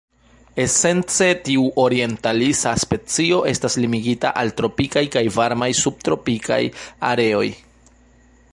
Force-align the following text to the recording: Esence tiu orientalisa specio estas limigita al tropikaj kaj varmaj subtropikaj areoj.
Esence 0.61 1.25
tiu 1.49 1.65
orientalisa 1.83 2.73
specio 2.83 3.41
estas 3.51 3.77
limigita 3.83 4.33
al 4.43 4.51
tropikaj 4.61 5.05
kaj 5.17 5.23
varmaj 5.37 5.71
subtropikaj 5.83 6.61
areoj. 7.13 7.47